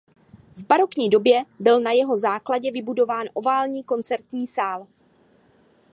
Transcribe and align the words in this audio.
V 0.55 0.65
barokní 0.65 1.09
době 1.09 1.43
byl 1.59 1.79
na 1.81 1.91
jeho 1.91 2.17
základě 2.17 2.71
vybudován 2.71 3.27
oválný 3.35 3.83
koncertní 3.83 4.47
sál. 4.47 4.87